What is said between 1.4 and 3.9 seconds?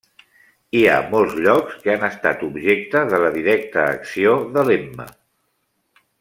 llocs que han estat objecte de la directa